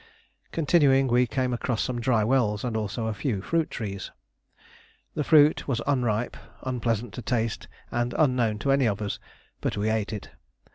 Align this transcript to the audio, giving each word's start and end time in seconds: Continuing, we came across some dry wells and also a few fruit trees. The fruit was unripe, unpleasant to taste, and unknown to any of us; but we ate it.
Continuing, 0.51 1.07
we 1.07 1.27
came 1.27 1.53
across 1.53 1.79
some 1.83 2.01
dry 2.01 2.23
wells 2.23 2.63
and 2.63 2.75
also 2.75 3.05
a 3.05 3.13
few 3.13 3.39
fruit 3.39 3.69
trees. 3.69 4.09
The 5.13 5.23
fruit 5.23 5.67
was 5.67 5.79
unripe, 5.85 6.35
unpleasant 6.63 7.13
to 7.13 7.21
taste, 7.21 7.67
and 7.91 8.15
unknown 8.17 8.57
to 8.65 8.71
any 8.71 8.87
of 8.87 8.99
us; 8.99 9.19
but 9.59 9.77
we 9.77 9.91
ate 9.91 10.11
it. 10.11 10.31